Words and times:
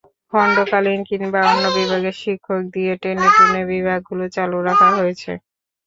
খণ্ডকালীন 0.29 0.99
কিংবা 1.09 1.39
অন্য 1.45 1.65
বিভাগের 1.77 2.15
শিক্ষক 2.21 2.61
দিয়ে 2.73 2.93
টেনেটুনে 3.01 3.61
বিভাগগুলো 3.71 4.23
চালু 4.35 4.57
রাখা 4.67 4.89
হয়েছে। 4.97 5.31